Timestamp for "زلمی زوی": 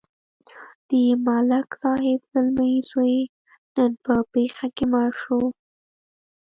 2.31-3.17